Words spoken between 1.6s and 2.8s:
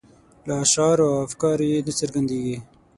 یې نه څرګندیږي.